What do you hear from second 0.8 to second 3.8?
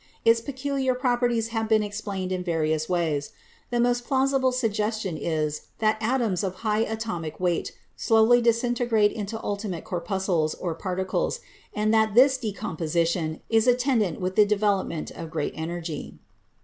properties have been explained in various ways. The